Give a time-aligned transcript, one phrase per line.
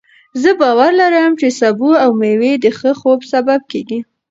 [0.41, 3.99] زه باور لرم چې سبو او مېوې د ښه خوب سبب کېږي.